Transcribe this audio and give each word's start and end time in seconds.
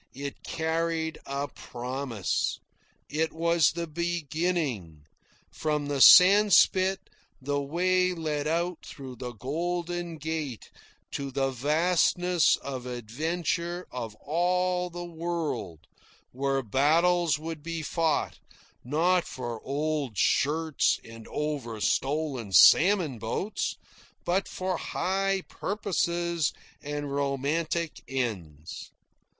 It 0.15 0.41
carried 0.41 1.19
a 1.27 1.47
promise. 1.47 2.59
It 3.07 3.31
was 3.31 3.73
the 3.73 3.85
beginning. 3.85 5.03
From 5.51 5.85
the 5.89 6.01
sandspit 6.01 7.01
the 7.39 7.61
way 7.61 8.11
led 8.15 8.47
out 8.47 8.83
through 8.83 9.17
the 9.17 9.33
Golden 9.33 10.17
Gate 10.17 10.71
to 11.11 11.29
the 11.29 11.51
vastness 11.51 12.55
of 12.55 12.87
adventure 12.87 13.85
of 13.91 14.15
all 14.15 14.89
the 14.89 15.05
world, 15.05 15.81
where 16.31 16.63
battles 16.63 17.37
would 17.37 17.61
be 17.61 17.83
fought, 17.83 18.39
not 18.83 19.25
for 19.25 19.61
old 19.61 20.17
shirts 20.17 20.99
and 21.05 21.27
over 21.27 21.79
stolen 21.79 22.51
salmon 22.53 23.19
boats, 23.19 23.75
but 24.25 24.47
for 24.47 24.77
high 24.77 25.43
purposes 25.47 26.51
and 26.81 27.13
romantic 27.13 28.01
ends. 28.07 28.89